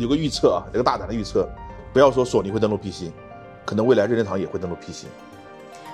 [0.00, 1.46] 有个预测啊，有个大胆的预测，
[1.92, 3.10] 不要说索尼会登陆 PC，
[3.66, 5.04] 可能未来任天堂也会登陆 PC。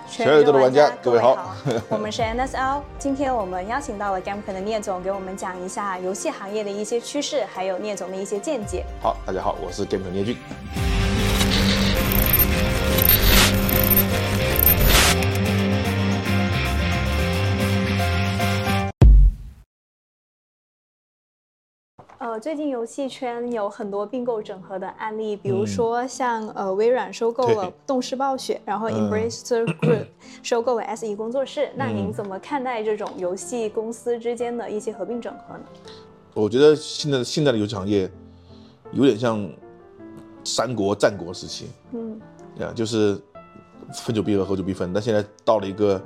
[0.08, 1.52] 全宇宙的玩家，各位好，
[1.90, 8.84] 我们是 NSL，今天我们邀请到了 Gamecult 的聂总，给我们讲一下游戏行业的一些趋势，还有聂总的一些见解。
[9.02, 10.36] 好，大家好，我是 GameCon 聂俊。
[22.36, 30.04] 呃，最近游戏圈有很多并购整合的案例，比如说像呃微软收购了动视暴雪，然后 Embracer Group
[30.44, 31.70] 收购了 SE 工作室。
[31.76, 35.64] 那您怎么看待这种游戏公司之间的一些合并整合呢？
[36.34, 38.10] 我觉得现在现在的游戏行业
[38.92, 39.48] 有点像
[40.44, 42.20] 三国战国时期，嗯，
[42.54, 43.18] 对啊，就是
[43.94, 44.92] 分久必合，合久必分。
[44.92, 45.98] 但现在到了一个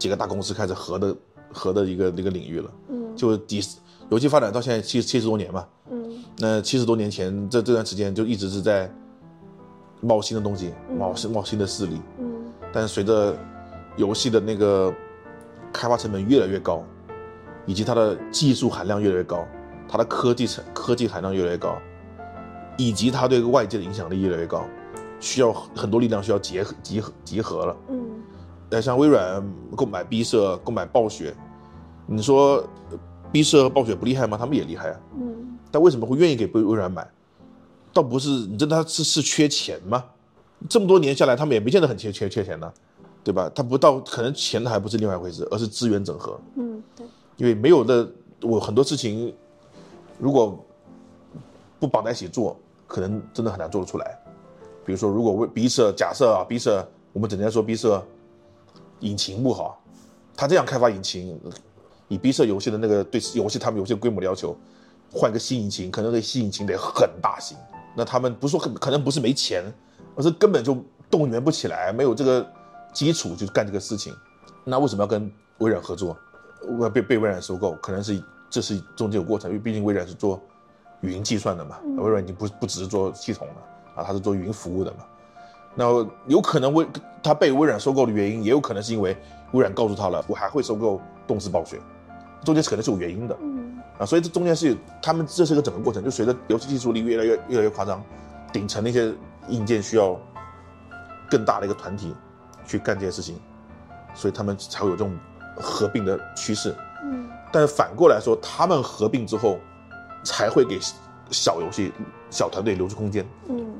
[0.00, 1.16] 几个大公司开始合的
[1.52, 3.60] 合的一个一个领域了，嗯，就第。
[4.08, 8.88] 游戏发展到现在七七十多年嘛，嗯，那七十多年前这这段时间就一直是在
[10.00, 13.36] 冒新的东西，冒新冒新的势力，嗯，但是随着
[13.96, 14.94] 游戏的那个
[15.72, 16.84] 开发成本越来越高，
[17.66, 19.44] 以及它的技术含量越来越高，
[19.88, 21.76] 它的科技成科技含量越来越高，
[22.76, 24.64] 以及它对外界的影响力越来越高，
[25.18, 28.22] 需要很多力量需要结合集合集合了，嗯，
[28.70, 29.42] 那像微软
[29.74, 31.34] 购买 B 社购买暴雪，
[32.06, 32.62] 你说。
[33.36, 34.38] B 社和暴雪不厉害吗？
[34.38, 35.00] 他们也厉害啊。
[35.20, 35.58] 嗯。
[35.70, 37.06] 但为什么会愿意给微微软买？
[37.92, 40.02] 倒不是你真的他是是缺钱吗？
[40.70, 42.72] 这么多年下来，他们也没见得很缺缺缺钱呢，
[43.22, 43.50] 对吧？
[43.54, 46.40] 他不到可能钱还不是另外一回事，而是资源整合。
[46.54, 47.06] 嗯，对。
[47.36, 48.10] 因为没有的，
[48.40, 49.34] 我很多事情
[50.18, 50.58] 如果
[51.78, 54.18] 不绑在一起做，可能真的很难做得出来。
[54.86, 58.02] 比如说，如果为 B 社假设啊，B 社我们整天说 B 社
[59.00, 59.78] 引擎不好，
[60.34, 61.38] 他这样开发引擎。
[62.08, 64.56] 以 B 社游戏的那个对游戏他们游戏规模的要求，
[65.12, 67.56] 换个新引擎，可能这新引擎得很大型。
[67.96, 69.64] 那他们不是说可能不是没钱，
[70.14, 70.76] 而是根本就
[71.10, 72.46] 动员不起来，没有这个
[72.92, 74.14] 基础就干这个事情。
[74.64, 76.16] 那为什么要跟微软合作？
[76.80, 80.40] 要被被微软收购，可能是这是中间有过程，因为毕竟微软是做
[81.00, 83.54] 云计算的嘛，微软已经不不只是做系统了
[83.94, 84.98] 啊，它是做云服务的嘛。
[85.74, 85.84] 那
[86.26, 86.86] 有可能微
[87.22, 89.16] 他被微软收购的原因，也有可能是因为
[89.52, 91.78] 微软告诉他了，我还会收购动视暴雪。
[92.44, 93.78] 中间可能是有原因的，嗯。
[93.98, 98.02] 啊，所以这中间是他们这是个整个过程，就随着游戏技术力越来越越来越夸张，
[98.52, 99.10] 顶层那些
[99.48, 100.20] 硬件需要
[101.30, 102.14] 更大的一个团体
[102.66, 103.40] 去干这些事情，
[104.14, 105.18] 所以他们才会有这种
[105.56, 106.74] 合并的趋势，
[107.04, 109.58] 嗯，但是反过来说，他们合并之后
[110.22, 110.78] 才会给
[111.30, 111.90] 小游戏
[112.28, 113.74] 小团队留出空间，嗯，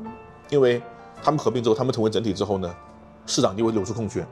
[0.49, 0.81] 因为
[1.23, 2.75] 他们合并之后，他们成为整体之后呢，
[3.27, 4.27] 市场就会留出空缺。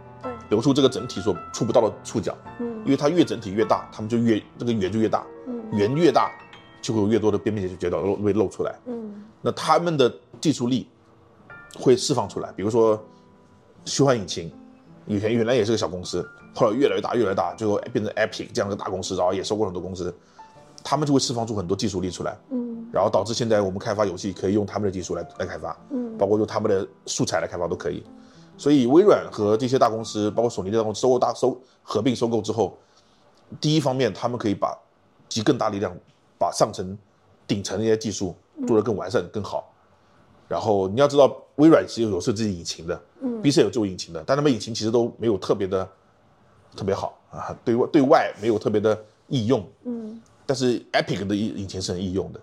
[0.50, 6.30] 留出这个整体所触不到的触角，嗯，因为它越整体越大，他们就越这个圆就越大，嗯，圆越大，
[6.82, 10.86] 就会有越多的边边角角露会露出来，嗯，那他们的技术力
[11.78, 13.02] 会释放出来，比如说
[13.84, 14.52] 虚幻引擎，
[15.06, 20.14] 以前原来也是个小公司，后来越来越大越来越大，最后变成 Epic 这样的大公司，然后也收购很多公司，
[20.82, 28.04] 他们就会释放出很多技术力出来，嗯，然后导致现在我们开发游戏可以用他们的技术来来开发，嗯，包括用他们的素材来开发都可以。
[28.56, 32.76] 所以微软和这些大公司，包括索尼这大公司收购大收合并收购之后，
[33.60, 34.76] 第一方面他们可以把
[35.28, 35.94] 集更大力量，
[36.38, 36.96] 把上层
[37.46, 38.34] 顶层那些技术
[38.66, 39.70] 做得更完善更好。
[40.48, 45.88] 然后你要知道，微软其实有设自己引擎的嗯，B 社有做引擎的，但他们引擎其实都没有特别的
[46.76, 49.66] 特别好啊，对外对外没有特别的易用。
[49.84, 50.20] 嗯。
[50.46, 52.38] 但是 Epic 的引引擎是很易用的，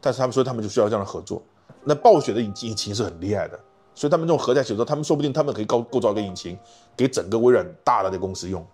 [0.00, 1.42] 但是他们说他们就需要这样的合作。
[1.84, 3.60] 那暴雪的引引擎是很厉害的。
[3.98, 6.56] 所以他们这种合在一起的时候，他们说不定他们可以构构造一个引擎，
[6.96, 8.64] 给整个微软大的这公司用。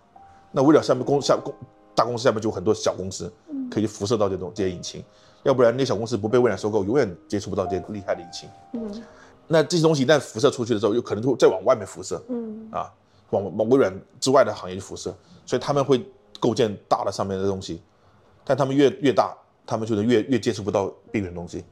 [0.51, 1.51] 那微软下面公下公
[1.95, 3.33] 大公司下面就有很多小公司，
[3.71, 5.03] 可以辐射到这种这些引擎。
[5.41, 8.47] 要不然那小公司不被微软收购，永远接触不到这些厉害的引擎。
[8.73, 9.03] 嗯。
[9.47, 12.23] 那这些东西一旦辐射出去的时候，有可能就会再往外面辐射。
[12.29, 12.69] 嗯。
[12.71, 12.93] 啊，
[13.31, 15.11] 往往微软之外的行业去辐射。
[15.43, 16.07] 所以他们会
[16.39, 17.81] 构建大的上面的东西，
[18.43, 19.35] 但他们越越大，
[19.65, 21.65] 他们就能越越接触不到边缘东西，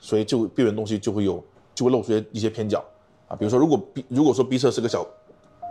[0.00, 1.40] 所以就边缘东西就会有。
[1.80, 2.84] 就会露出一些偏角，
[3.26, 5.06] 啊，比如说，如果 B 如果说 B 社是个小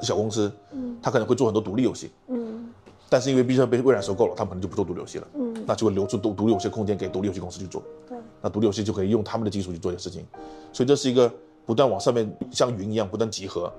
[0.01, 2.67] 小公司，嗯，他可能会做很多独立游戏，嗯，
[3.07, 5.27] 但是因为 B 社被微软收购了，他们可能就不做独立游戏了。
[5.35, 7.83] 嗯，那就会留出独独立游戏空间给独立游戏公司去做。
[8.07, 10.25] 对，那独立游戏就可以用他们的技术去做一些事情，
[10.73, 11.31] 所以这是一个
[11.63, 13.71] 不断往上面像云一样不断集合，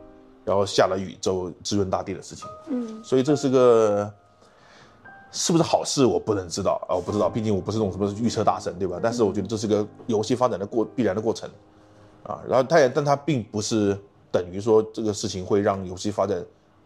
[0.45, 2.47] 然后下了雨就滋润大地的事情。
[2.69, 4.09] 嗯，所以这是个
[5.33, 9.01] 是不是好事，我不能知道啊，我不知道，毕竟我不是那种什么预测大神，对吧？
[9.03, 11.51] 但是我觉得这是个游戏发展的过必然的过程，
[12.25, 13.99] 啊，然后它也，但它并不是
[14.31, 16.45] 等于说这个事情会让游戏发展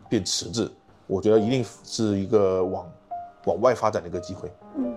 [0.09, 0.71] 变迟滞。
[1.07, 2.91] 我觉得一定是一个往
[3.47, 4.51] 往外发展的一个机会。
[4.77, 4.95] 嗯。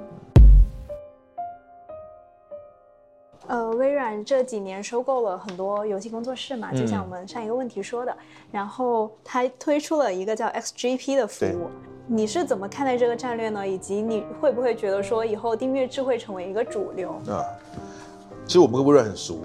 [3.48, 8.18] 呃，微软这几年收购了很多游戏工作室嘛，就像我们上一个问题说的，嗯、
[8.52, 11.70] 然后它推出了一个叫 XGP 的服务。
[12.10, 13.66] 你是怎么看待这个战略呢？
[13.66, 17.12] 以及你会不会觉得说以后订阅制会成为一个主流？
[17.30, 17.44] 啊，
[18.46, 19.40] 其实我们跟微软很熟，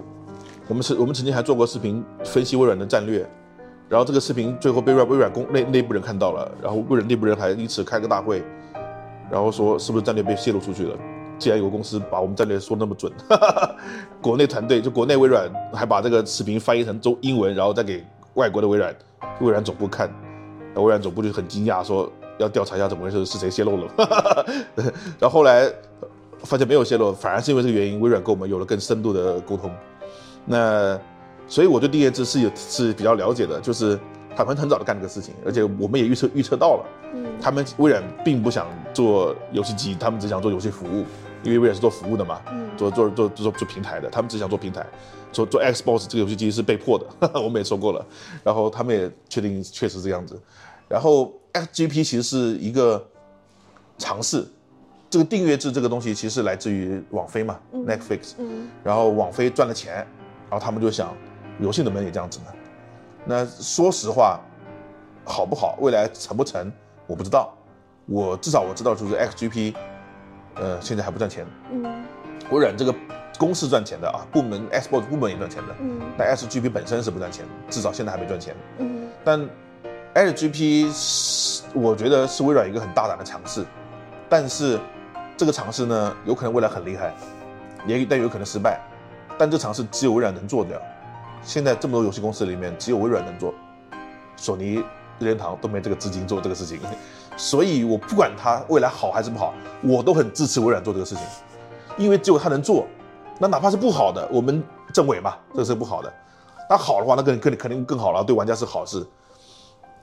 [0.72, 3.28] 我们是我们曾经还做过视频分析微软的战略。
[3.90, 8.42] 然后这个视频最后被微软公内内部人看到了，然后微软内部人还因此开个大会，
[9.30, 10.96] 然后说是不是战略被泄露出去了？
[11.38, 13.76] 既然有个公司把我们战略说那么准，哈哈哈，
[14.22, 18.02] 国内团队就国内微软还把这个视频翻译成中英文，然后再给
[18.32, 18.96] 外国的微软
[19.40, 20.10] 微软总部看，
[20.76, 23.88] 微软总部就很惊讶，说要调查一下怎么回事，是谁泄露了？
[23.98, 24.46] 哈哈，
[25.20, 25.70] 然后后来
[26.38, 29.70] 发现没有泄露，反而是因为这个原因，微软跟我们有了更深度的沟通。
[30.44, 31.00] 那。
[31.48, 33.98] 所以我对订阅制是有是比较了解的，就是
[34.34, 41.04] 他们很早就干这个事情，而且我们也预测预测到了，嗯，他们微软并不想做游戏机，他们只想做游戏服务，
[41.42, 44.86] 因为微软是做服务的嘛，嗯，做做做做做平台的，他们只想做平台，
[45.30, 48.06] 做做 Xbox 这个游戏机是被迫的，呵 呵我们也说过了，
[48.42, 50.40] 然后他们也确定确实这样子，
[50.88, 53.04] 然后 XGP 其实是一个
[53.98, 54.46] 尝试，
[55.10, 60.06] 这个订阅制这个东西其实是来自于网飞嘛，嗯，Netflix，嗯，然后网飞赚了钱，
[60.52, 61.14] 然后他们就想。
[61.60, 62.46] 游戏能不能也这样子呢？
[63.24, 64.40] 那说实话，
[65.24, 65.76] 好不好？
[65.80, 66.72] 未来成不成？
[67.06, 67.54] 我不知道。
[68.06, 69.74] 我至少我知道，就是 XGP，
[70.56, 71.46] 呃，现在还不赚钱。
[71.70, 72.04] 嗯。
[72.50, 72.94] 微软这个
[73.38, 75.74] 公司赚钱的啊，部门 Xbox 部门也赚钱的。
[75.80, 76.00] 嗯。
[76.18, 78.56] 但 XGP 本身是不赚钱，至少现在还没赚钱。
[78.78, 79.08] 嗯。
[79.22, 79.48] 但
[80.14, 83.64] XGP 是我觉得是微软一个很大胆的尝试，
[84.28, 84.80] 但是
[85.36, 87.14] 这个尝试呢，有可能未来很厉害，
[87.86, 88.80] 也但有可能失败。
[89.42, 90.80] 但这尝试只有微软能做掉。
[91.42, 93.52] 现在这么多游戏公司里面，只有微软能做，
[94.36, 94.74] 索尼、
[95.18, 96.78] 任天堂都没这个资金做这个事情，
[97.36, 99.52] 所以我不管它未来好还是不好，
[99.82, 101.24] 我都很支持微软做这个事情，
[101.98, 102.86] 因为只有它能做，
[103.40, 104.62] 那哪怕是不好的，我们
[104.94, 106.12] 证伪嘛，这个是不好的，
[106.70, 109.04] 那好的话，那肯肯定肯定更好了，对玩家是好事，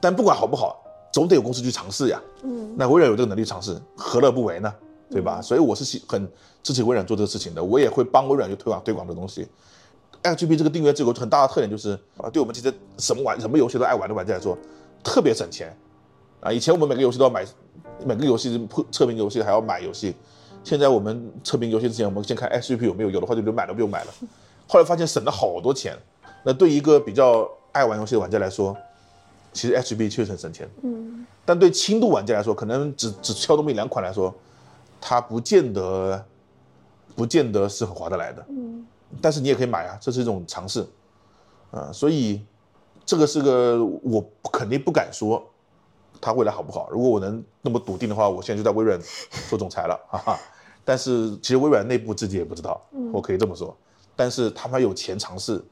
[0.01, 0.83] 但不管好不好，
[1.13, 4.69] 总得有公司去尝试呀，嗯，那微软有这个能力尝试，何乐不为呢？
[5.09, 5.41] 对吧？
[5.41, 6.27] 所以我是很
[6.61, 9.47] 支持微软做这个事情的，我也会帮微软去推广推广这东西。
[10.21, 14.57] XGP 这个订阅制有很大的特点，就是啊，对我们这些什么玩什么游戏都爱玩的玩家来说，
[15.03, 15.75] 特别省钱
[16.41, 16.51] 啊。
[16.51, 17.45] 以前我们每个游戏都要买，
[18.05, 20.13] 每个游戏测评游戏还要买游戏，
[20.63, 24.13] 现在我们测评游戏之前，我们先看 XGP 有没有，有的话就就买了，不用买了。
[24.67, 25.97] 后来发现省了好多钱。
[26.43, 28.75] 那对一个比较爱玩游戏的玩家来说，
[29.51, 30.69] 其实 XGP 确实很省钱。
[30.83, 31.25] 嗯。
[31.45, 34.33] 但对轻度玩家来说，可能只只挑这么一两款来说，
[35.01, 36.25] 它不见得，
[37.15, 38.45] 不见得是很划得来的。
[38.49, 38.85] 嗯。
[39.21, 40.85] 但是你也可以买啊，这是一种尝试，
[41.71, 42.45] 啊，所以
[43.05, 45.43] 这个是个我肯定不敢说
[46.21, 46.89] 它未来好不好。
[46.91, 48.99] 如果我能那么笃定的话，我现在就在微软
[49.49, 50.39] 做总裁了， 哈哈。
[50.85, 52.79] 但是其实微软内部自己也不知道，
[53.11, 53.75] 我可以这么说。
[54.15, 55.63] 但是他们有钱尝试，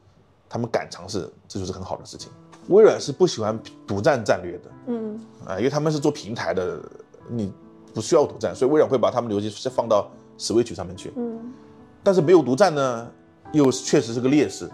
[0.48, 2.30] 他们敢尝试，这就是很好的事情。
[2.68, 6.80] 微软是不喜欢独占战略的，嗯，啊，因为他们是做平台的，
[7.28, 7.52] 你
[7.94, 11.52] 不需要独占，所以微软会把他们的游戏放到 Switch 上面去，嗯，
[12.02, 13.10] 但是没有独占呢？
[13.52, 14.68] 又确实是个劣势，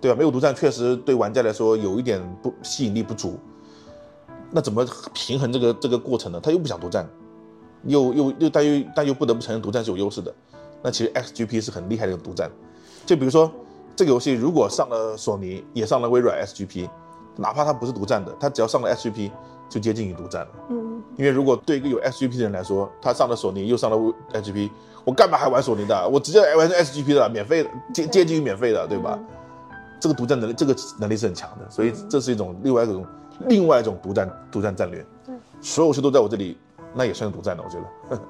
[0.00, 0.16] 对吧？
[0.16, 3.36] 没有独占，确实对玩家来说有一点不吸引力不足。
[4.52, 6.38] 那怎么平衡这个这个过程呢？
[6.40, 7.04] 他又不想独占，
[7.82, 10.32] 又又又但又但又不得不承认独占是有优势的。
[10.82, 12.48] 那其实 XGP 是很厉害的一个独占。
[13.04, 13.50] 就比如说
[13.96, 16.88] 这个游戏如果上了索尼，也上了微软 XGP，
[17.34, 19.32] 哪怕它不是独占的，它只要上了 XGP
[19.68, 20.48] 就接近于独占了。
[20.70, 21.02] 嗯。
[21.16, 23.96] 因为如果对一个有 SGP 的人来说，他上了索尼又上了
[24.32, 24.70] SGP，。
[25.04, 26.08] 我干嘛还玩索尼的？
[26.08, 29.16] 我直接玩 SGP 的，免费的，接接近于免费的，对吧？
[29.16, 29.26] 嗯、
[30.00, 33.06] 这个独占能力，这个能力是很强的，所以这是一种另外一种
[33.46, 35.06] 另外一种独占独占战略。
[35.24, 36.58] 对，所有游戏都在我这里，
[36.92, 37.78] 那也算独占了，我觉
[38.10, 38.20] 得。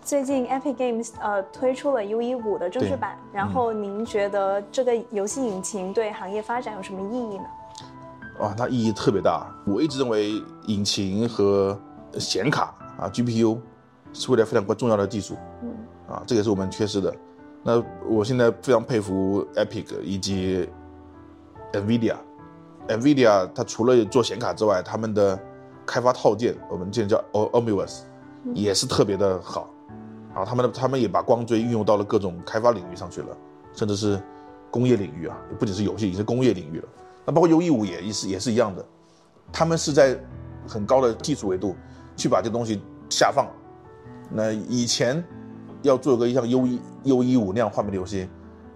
[0.00, 7.44] 最近 Epic Games 呃推出了 UE 五的正式版，然后您觉得这个游戏引擎对行业发展有什么意义呢？
[8.40, 9.46] 哇，它意义特别大。
[9.66, 11.78] 我一直认为引擎和
[12.18, 12.74] 显卡。
[12.98, 13.56] 啊，GPU
[14.12, 15.72] 是未来非常关重要的技术，嗯，
[16.08, 17.14] 啊，这个是我们缺失的。
[17.62, 20.68] 那我现在非常佩服 Epic 以及
[21.72, 25.38] NVIDIA，NVIDIA 它除了做显卡之外，他们的
[25.86, 28.00] 开发套件，我们现在叫 Omniverse，
[28.52, 29.70] 也是特别的好。
[30.34, 33.28] 啊，他们的他们也把光追运用到了各种开发领域上去了，
[33.72, 34.20] 甚至是
[34.72, 36.88] 工业领域啊，不仅是游戏，已经是工业领域了。
[37.28, 38.82] 那包括 U E 五也是也是一样的，
[39.52, 40.18] 他们是在
[40.66, 41.76] 很高的技术维度
[42.16, 42.80] 去把这东西
[43.10, 43.46] 下放。
[44.30, 45.22] 那以前
[45.82, 48.26] 要做个像 U E U E 五那样画面的游戏，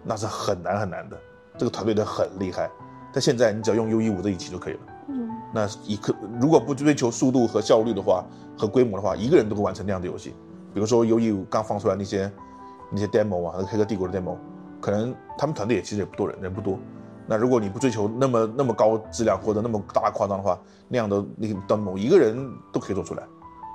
[0.05, 1.17] 那是很难很难的，
[1.57, 2.71] 这个团队的很厉害。
[3.11, 4.81] 但现在你只要用 U E 五这一期就可以了。
[5.09, 8.23] 嗯，那一刻如果不追求速度和效率的话，
[8.59, 10.35] 和规模的话，一个人都会完成那样的游戏。
[10.75, 12.31] 比如说 U E 五刚放出来那些
[12.91, 14.37] 那些 demo 啊，那个黑客帝国的 demo，
[14.79, 16.79] 可能他们团队也其实也不多人，人不多。
[17.33, 22.37] 那如果你不追求那么那么高质量或者那么大夸张的话，那样的那个 demo 一个人
[22.71, 23.23] 都可以做出来，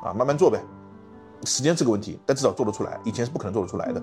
[0.04, 0.62] 啊，慢慢做呗。
[1.44, 4.00] 时间是个问题，但至少做得出来，以前是不可能做得出来的。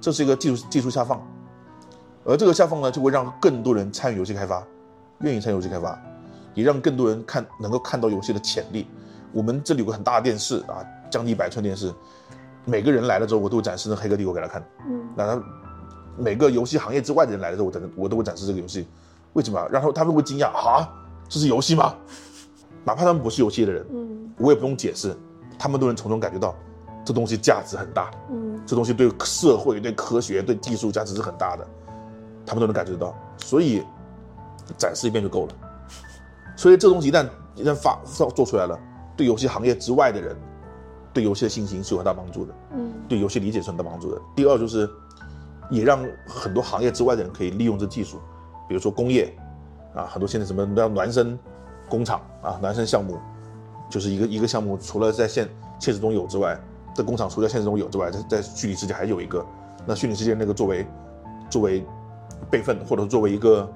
[0.00, 1.24] 这是一个技术技术下放，
[2.24, 4.60] 而这个下放呢，就会让更多人参与游戏开发，
[5.20, 5.96] 愿意参与游戏开发，
[6.54, 8.88] 也让更多人看能够看到游戏的潜力。
[9.32, 11.94] 我们这里有个很大的电视啊，将近一百寸电视。
[12.64, 14.60] 每个人来了之后，我都会展示那《黑客帝国》给他看。
[14.88, 15.42] 嗯，那他
[16.20, 18.86] 每个游戏行业之外的人来的时候，我展我都会展示这个游戏。
[19.32, 19.66] 为什么？
[19.70, 20.88] 然后他们会惊讶啊，
[21.28, 21.94] 这是游戏吗？
[22.84, 25.16] 哪怕他们不是游戏的人，嗯，我也不用解释，
[25.58, 26.54] 他们都能从中感觉到
[27.04, 28.10] 这东西价值很大。
[28.30, 31.66] 嗯，这东西对社会、对科学、对技术价值是很大的，
[32.44, 33.14] 他们都能感觉得到。
[33.38, 33.82] 所以
[34.76, 35.52] 展示一遍就够了。
[36.56, 38.78] 所以这东西一旦一旦发做出来了，
[39.16, 40.36] 对游戏行业之外的人。
[41.12, 44.22] 对游戏的信心是有很大帮助的，嗯，对游戏理解是很大帮助的。
[44.36, 44.88] 第二就是，
[45.70, 48.18] 也让很多行业之外的人可以利用这技术，
[48.68, 49.32] 比如说工业，
[49.94, 51.38] 啊，很多现在什么叫孪生
[51.88, 53.18] 工厂啊，孪生项目，
[53.88, 55.48] 就是一个一个项目，除了在现
[55.78, 56.58] 现实中有之外，
[56.94, 59.44] 在工厂除了现实中有之外，在在虚拟世界还有一个，
[59.86, 60.86] 那虚拟世界那个作为
[61.48, 61.84] 作为
[62.50, 63.72] 备份或者作为一个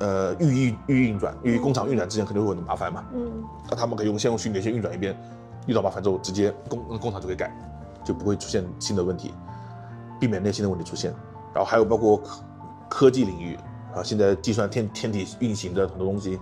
[0.00, 3.30] 呃预预预运转，因为工厂运转之前肯定会有很多麻烦嘛，嗯，
[3.70, 5.16] 那他们可以用先用虚拟先运转一遍。
[5.68, 7.56] 遇到麻烦之后，直接工工厂就可以改，
[8.02, 9.32] 就不会出现新的问题，
[10.22, 11.12] 避免内心的问题出现。
[11.52, 12.44] 然后还有包括科
[12.88, 13.58] 科技领域
[13.92, 16.38] 啊，现在计算天天体运行的很多东西，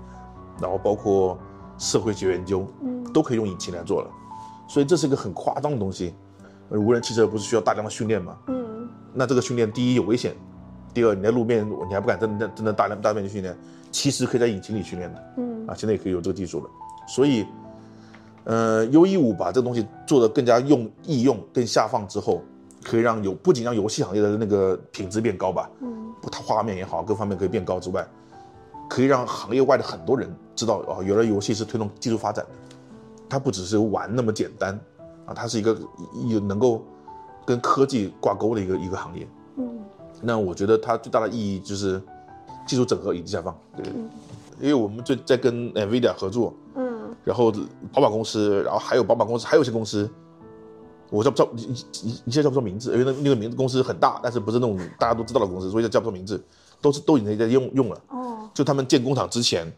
[0.60, 1.38] 然后包括
[1.78, 4.10] 社会学研究，嗯，都可以用引擎来做了。
[4.68, 6.14] 所以这是一个很夸张的东西。
[6.68, 8.36] 无人汽车不是需要大量的训练吗？
[8.48, 10.36] 嗯，那这个训练第一有危险，
[10.92, 13.56] 第二你在路面你还不敢真的真的大量大面积训练，
[13.90, 15.34] 其实可以在引擎里训练的。
[15.38, 16.70] 嗯，啊，现在也可以有这个技术了，
[17.08, 17.46] 所以。
[18.44, 22.42] 呃，U15 把这个东西做得更加用易用、更下放之后，
[22.82, 28.06] 可以让有不仅让游戏行业的那个品质变高吧，嗯，它画面也好，各方面可以变高之外，
[28.88, 32.76] 可以让行业外的很多人知道哦，原来游戏是推动技术发展的，
[33.28, 34.78] 它不只是玩那么简单
[35.26, 35.76] 啊，它是一个
[36.28, 36.84] 有能够
[37.44, 39.68] 跟科技挂钩的一个一个行业，嗯，
[40.22, 42.02] 那我觉得它最大的意义就是
[42.66, 44.08] 技术整合以及下放，对，嗯，
[44.60, 46.90] 因为我们最在跟 NVIDIA 合作，嗯。
[47.22, 47.52] 然后
[47.92, 50.10] 宝马公司，然后还有宝马公司，还有一些公司，
[51.10, 51.74] 我叫不叫你你
[52.24, 56.42] 你现在叫不出名字，因为那那个名字公司很大，但是不是那种大家都知道的公司，所以叫不出名字，
[56.80, 58.00] 都是都已经在用用了。
[58.08, 58.48] 哦。
[58.54, 59.70] 就他们建工厂之前，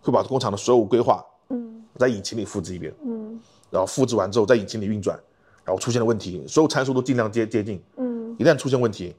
[0.00, 3.38] 会把工厂的所有规划，嗯，在引擎里复制一遍，嗯，
[3.70, 5.18] 然后复制完之后在引擎里运转，
[5.64, 9.14] 然后出现了问题，所有参数都尽量接接近，嗯，一旦出现问题，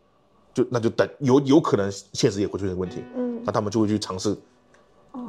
[0.53, 4.37] 就那就等有有可能现实也会出现问题，嗯，那他们就会去尝试。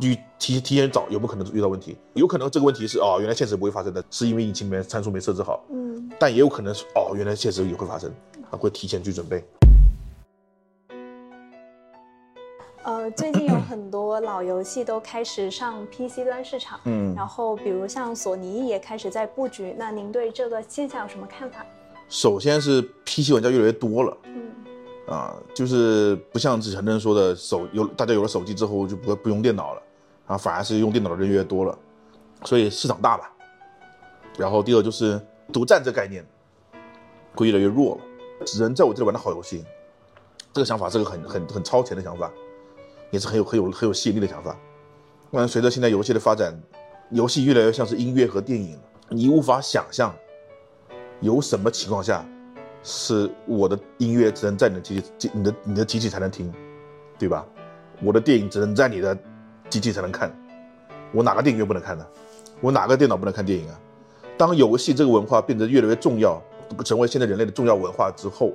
[0.00, 1.96] 你提提前找有没有可能遇到问题？
[2.14, 5.62] 有可能这个问题是哦，原来现实不会发生的，是因为引擎里面参数没设置好。
[5.70, 8.12] 嗯，但也有可能是哦，原来现实也会发生，
[8.50, 9.44] 他会提前去准备。
[12.82, 21.64] 呃，最近有很多老游戏都开始上 PC 端市场，嗯，然后比如像索尼也开始在布局，那您对这个现象有什么看法？
[22.08, 24.49] 首先是 PC 玩家越来越多了，嗯。
[25.10, 29.82] 啊，就是不像之前很多人说的手有大家有了手机之后就不不用电脑了，
[30.26, 31.76] 啊，反而是用电脑的人越来越多了，
[32.44, 33.28] 所以市场大吧。
[34.38, 35.20] 然后第二就是
[35.52, 36.24] 独占这概念
[37.34, 39.64] 会越来越弱了，只能在我这里玩的好游戏，
[40.52, 42.30] 这个想法是个很很很超前的想法，
[43.10, 44.56] 也是很有很有很有吸引力的想法。
[45.32, 46.56] 那随着现在游戏的发展，
[47.10, 50.14] 游戏越来越像是音乐和电影，你无法想象
[51.18, 52.24] 有什么情况下。
[52.82, 56.52] 是我的音乐只能在你的机器、你的你的机器才能听，
[57.18, 57.46] 对吧？
[58.02, 59.16] 我的电影只能在你的
[59.68, 60.34] 机器才能看，
[61.12, 62.06] 我哪个电影院不能看呢？
[62.60, 63.78] 我哪个电脑不能看电影啊？
[64.38, 66.40] 当游戏这个文化变得越来越重要，
[66.84, 68.52] 成为现在人类的重要文化之后，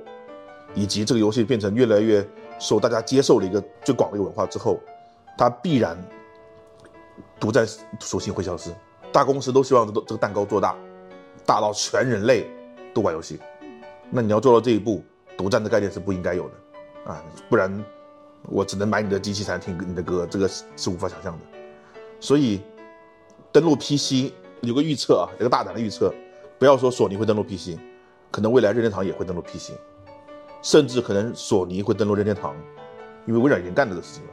[0.74, 2.26] 以及这个游戏变成越来越
[2.58, 4.80] 受大家接受的一个最广的一个文化之后，
[5.38, 5.96] 它必然
[7.38, 7.64] 独占
[8.00, 8.70] 属性会消失。
[9.12, 10.74] 大公司都希望这这个蛋糕做大，
[11.44, 12.50] 大到全人类
[12.92, 13.38] 都玩游戏。
[14.10, 15.02] 那你要做到这一步，
[15.36, 17.84] 独占的概念是不应该有的，啊，不然，
[18.44, 21.44] 我只能买你的机器才能听你的歌，这个是无法想象的。
[22.20, 22.60] 所以，
[23.52, 24.32] 登陆 PC
[24.62, 26.12] 有个预测啊，有个大胆的预测，
[26.58, 27.76] 不要说索尼会登陆 PC，
[28.30, 29.72] 可能未来任天堂也会登陆 PC，
[30.62, 32.54] 甚至可能索尼会登陆任天堂，
[33.26, 34.30] 因为微软已经干这个事情了，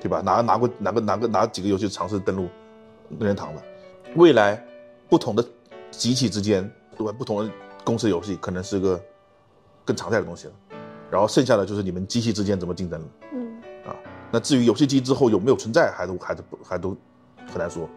[0.00, 0.20] 对吧？
[0.20, 2.48] 拿拿过哪个哪个哪几个游戏尝试登陆
[3.10, 3.62] 任天堂了？
[4.14, 4.62] 未来
[5.08, 5.44] 不同的
[5.90, 7.12] 机器之间，对吧？
[7.12, 7.52] 不同的
[7.88, 9.02] 公司游戏可能是个
[9.82, 10.52] 更常态的东西了。
[11.10, 13.06] 然后剩下的就是你们机器之间怎么竞争了。
[13.32, 13.96] 嗯，啊，
[14.30, 16.94] 那至于游戏机之后有没有存在，还都还都还都
[17.46, 17.88] 很难说，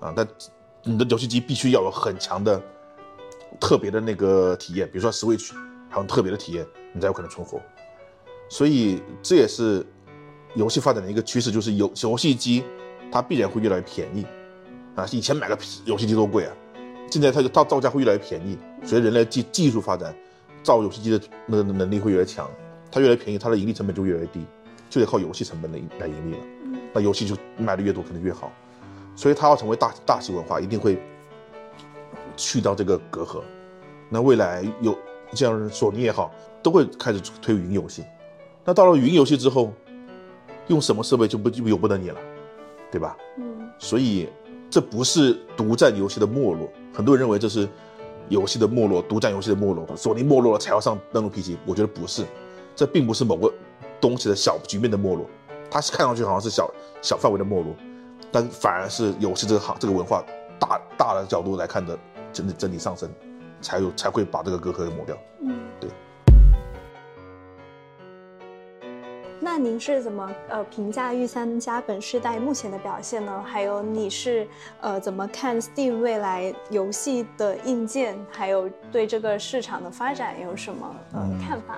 [0.00, 0.28] 啊，但
[0.82, 2.60] 你的游戏机必须要有很强的
[3.58, 5.54] 特别的那个体验，比如说 Switch，
[5.88, 7.58] 还有特别的体验，你才有可能存活。
[8.50, 9.82] 所以这也是
[10.54, 12.62] 游戏发展的一个趋势，就是游游戏机
[13.10, 14.26] 它必然会越来越便宜，
[14.94, 16.52] 啊，以前买个游戏机多贵啊，
[17.12, 20.14] 现在它就造造价会越来越便宜，随着人类技技术发展。
[20.62, 22.48] 造游戏机的那能力会越来越强，
[22.90, 24.46] 它越来越便宜，它的盈利成本就越来越低，
[24.88, 26.40] 就得靠游戏成本来来盈利了。
[26.94, 28.50] 那游戏就卖的越多，肯定越好。
[29.14, 30.98] 所以它要成为大大型文化，一定会
[32.34, 33.42] 去掉这个隔阂。
[34.08, 34.96] 那未来有
[35.34, 38.02] 像索尼也好，都会开始推云游戏。
[38.64, 39.70] 那到了云游戏之后，
[40.68, 42.20] 用什么设备就不就由不得你了，
[42.90, 43.14] 对吧？
[43.36, 43.68] 嗯。
[43.78, 44.28] 所以
[44.70, 47.68] 这不是独占游戏的没落，很多人认为这是。
[48.28, 52.24] 游戏的没落，独占游戏的没落，索尼没落了才要上登陆 PC，我觉得不是，
[52.74, 53.52] 这并不是某个
[54.00, 55.26] 东西的小局面的没落，
[55.68, 56.72] 它是看上去好像是小
[57.02, 57.74] 小范围的没落，
[58.30, 60.24] 但反而是游戏这个行这个文化
[60.58, 61.98] 大大的角度来看的
[62.32, 63.10] 整体整体上升，
[63.60, 65.18] 才有才会把这个隔阂给抹掉。
[65.42, 65.90] 嗯，对。
[69.44, 73.42] 那您是怎么呃评价御三家本世代目前的表现呢？
[73.44, 74.46] 还有你是
[74.80, 81.76] 呃怎么看 Steam 未来游戏的硬件，还有对这个市场的发展有什么呃看法？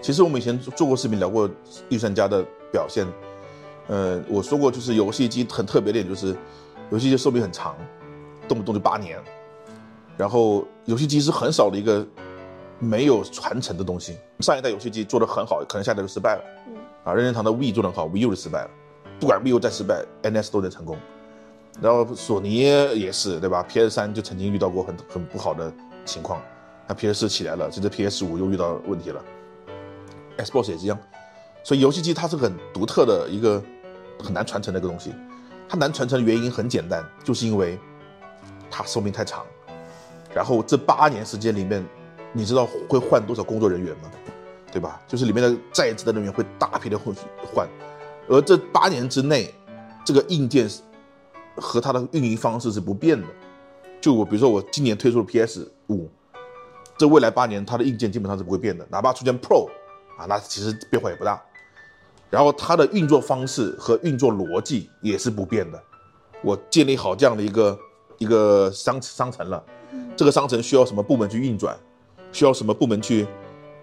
[0.00, 1.50] 其实我们以前做过视频聊过
[1.88, 3.04] 御三家的表现，
[3.88, 6.36] 呃，我说过就是游戏机很特别的点就是
[6.90, 7.74] 游戏机寿命很长，
[8.46, 9.18] 动不动就八年，
[10.16, 12.06] 然后游戏机是很少的一个
[12.78, 16.44] 没有传承的东西，上一代游戏机做的很好，可能下一代就失败了。
[16.68, 18.70] 嗯啊，任天堂的 Wii 做得很好，Wii U 就失败了。
[19.20, 20.96] 不管 Wii U 再失败，NS 都能成功。
[21.80, 25.72] 然后索尼也是，对吧？PS 三就曾经遇到过很很不好的
[26.04, 26.40] 情况，
[26.86, 29.22] 那 PS 四起来了，现在 PS 五又遇到问题了。
[30.38, 30.98] Xbox 也是一样。
[31.62, 33.62] 所以游戏机它是很独特的一个
[34.22, 35.12] 很难传承的一个东西。
[35.68, 37.78] 它难传承的原因很简单，就是因为
[38.70, 39.44] 它寿命太长。
[40.34, 41.84] 然后这八年时间里面，
[42.32, 44.10] 你知道会换多少工作人员吗？
[44.74, 45.00] 对吧？
[45.06, 47.14] 就是里面的在职的人员会大批的换
[47.46, 47.68] 换，
[48.28, 49.54] 而这八年之内，
[50.04, 50.68] 这个硬件
[51.54, 53.28] 和它的运营方式是不变的。
[54.00, 56.10] 就我比如说我今年推出了 PS 五，
[56.98, 59.68] 这未来八年它的硬件基本上是不会变的，哪怕出现 Pro
[60.18, 61.40] 啊，那其实变化也不大。
[62.28, 65.80] 然后它的运作方式和运作逻辑也是不变的。
[66.42, 67.78] 我建立好这样的一个
[68.18, 69.62] 一个商商城了，
[70.16, 71.78] 这个商城需要什么部门去运转，
[72.32, 73.24] 需要什么部门去。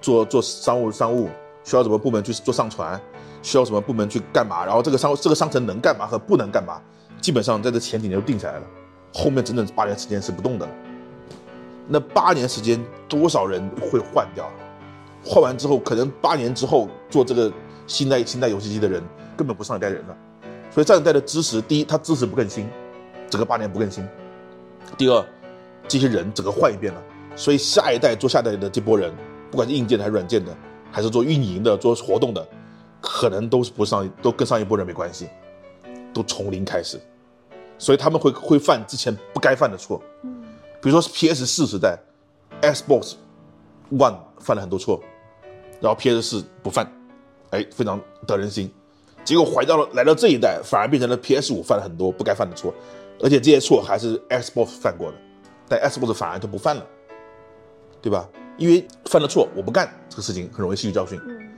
[0.01, 1.29] 做做商务商务
[1.63, 2.99] 需要什么部门去做上传，
[3.41, 4.65] 需要什么部门去干嘛？
[4.65, 6.81] 然后这个商这个商城能干嘛和不能干嘛，
[7.21, 8.63] 基本上在这前几年就定下来了，
[9.13, 10.67] 后面整整八年时间是不动的。
[11.87, 14.49] 那八年时间多少人会换掉？
[15.23, 17.51] 换完之后，可能八年之后做这个
[17.85, 19.03] 新代新代游戏机的人
[19.37, 20.17] 根本不上一代人了。
[20.71, 22.67] 所以上一代的知识，第一，它知识不更新，
[23.29, 24.03] 整个八年不更新；
[24.97, 25.25] 第二，
[25.87, 27.01] 这些人整个换一遍了，
[27.35, 29.13] 所以下一代做下一代的这波人。
[29.51, 30.55] 不管是硬件的还是软件的，
[30.89, 32.47] 还是做运营的、做活动的，
[33.01, 35.27] 可能都是不上，都跟上一波人没关系，
[36.13, 36.99] 都从零开始，
[37.77, 40.01] 所以他们会会犯之前不该犯的错。
[40.23, 40.41] 嗯，
[40.81, 41.99] 比如说是 PS 四时代
[42.61, 43.15] ，Xbox
[43.91, 45.03] One 犯了很多错，
[45.81, 46.89] 然后 PS 四不犯，
[47.49, 48.71] 哎，非常得人心。
[49.23, 52.73] 结果回到了来到这一代，反而变成了 PS 五犯了很多不该犯的错，
[53.19, 55.17] 而且这些错还是 Xbox 犯过的，
[55.67, 56.85] 但 Xbox 反而就不犯了，
[58.01, 58.27] 对吧？
[58.61, 61.19] 因为犯了错，我不干这个事情，很容易吸取教训。
[61.27, 61.49] 嗯，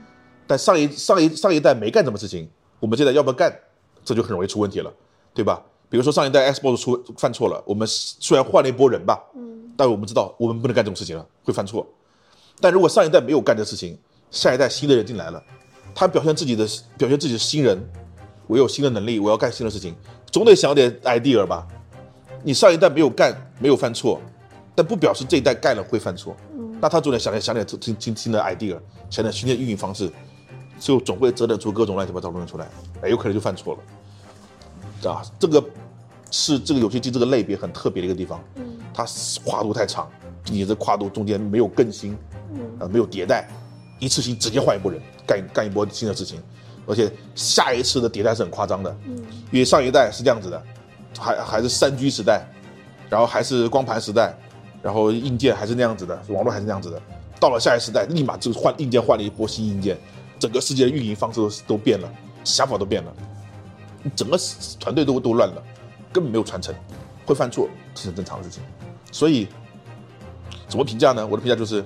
[0.46, 2.48] 但上一上一上一代没干什么事情，
[2.80, 3.54] 我们这代要不要干，
[4.02, 4.90] 这就很容易出问题了，
[5.34, 5.62] 对吧？
[5.90, 11.86] 比如说上一代 Xbox 出犯错了，我们虽然换了一波人吧，嗯，但我们知道我们不能干这种事情了，会犯错。
[12.58, 13.98] 但如果上一代没有干这事情，
[14.30, 15.42] 下一代新的人进来了，
[15.94, 17.78] 他表现自己的表现自己的新人，
[18.46, 19.94] 我有新的能力，我要干新的事情，
[20.32, 21.68] 总得想点 idea 吧？
[22.42, 24.18] 你上一代没有干，没有犯错，
[24.74, 26.34] 但不表示这一代干了会犯错。
[26.84, 30.12] 那他总得想点想点新新新的 idea，想点新的运营方式，
[30.78, 32.68] 就总会折腾出各种乱七八糟东西出来，
[33.00, 33.74] 哎，有可能就犯错
[35.02, 35.64] 了，啊，这个
[36.30, 38.38] 是这个游戏机这个类别很特别的一个地方，
[38.92, 39.06] 它
[39.46, 40.10] 跨度太长，
[40.44, 42.12] 你这跨度中间没有更新，
[42.78, 43.48] 啊，没有迭代，
[43.98, 46.38] 一次性直接换一波人干干一波新的事情，
[46.86, 49.16] 而且下一次的迭代是很夸张的，嗯，
[49.50, 50.62] 因为上一代是这样子的，
[51.18, 52.46] 还还是三 G 时代，
[53.08, 54.36] 然后还是光盘时代，
[54.84, 57.00] 然后硬件还是那样子的，网络还是那样子的，
[57.40, 59.98] 到了下一时代，立马就换硬件，换了一波新硬件，
[60.38, 62.12] 整个世界的运营方式都都变了，
[62.44, 63.16] 想法都变了，
[64.14, 64.38] 整个
[64.78, 65.62] 团队都都乱了，
[66.12, 66.74] 根本没有传承，
[67.24, 68.62] 会犯错是很正常的事情，
[69.10, 69.48] 所以
[70.68, 71.26] 怎么评价呢？
[71.26, 71.82] 我的评价就是，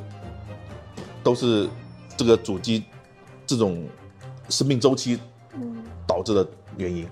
[1.23, 1.69] 都是
[2.17, 2.83] 这个主机
[3.47, 3.87] 这种。
[4.51, 5.19] 生命周期
[6.07, 7.07] 导致的原因，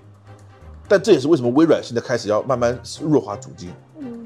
[0.87, 3.69] 但这也是为什么微软现在开始要慢慢弱化主机，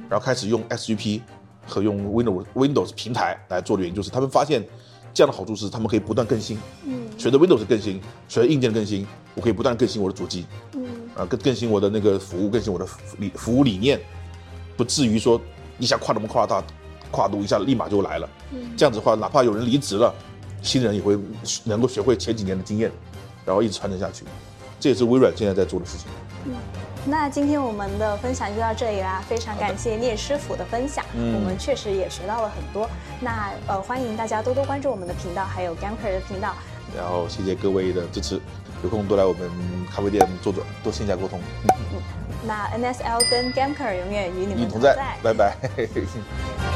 [0.09, 1.19] 然后开始用 SGP
[1.67, 4.63] 和用 Windows Windows 平台来做的原因，就是他们发现
[5.13, 13.99] 这样的好处是他们可以不断更新，嗯随着 Windows 更新，随着硬件更新，我可以不断更新我的主机，嗯啊更更新我的那个服务，更新我的理服务理念，
[14.75, 15.39] 不至于说
[15.79, 16.63] 一下跨那么跨大
[17.11, 20.13] 跨度，一下立马就来了，嗯这样子的话，哪怕有人离职了。
[20.63, 21.17] 新人也会
[21.63, 22.91] 能够学会前几年的经验，
[23.43, 24.23] 然后一直传承下去，
[24.79, 26.05] 这也是微软现在在做的事情。
[26.45, 26.53] 嗯，
[27.05, 32.87] 那今天我们的分享就到这里啦，非常感谢聂师傅的分享，我们确实也学到了很多。
[33.19, 36.53] 那呃，欢迎大家多多关注我们的频道，还有 Gamker 的频道。
[36.95, 38.39] 然后谢谢各位的支持，
[38.83, 39.49] 有空多来我们
[39.91, 41.39] 咖啡店坐坐，多线下沟通。
[41.63, 42.01] 嗯，
[42.45, 45.55] 那 NSL 跟 Gamker 永远与你们同在，拜拜。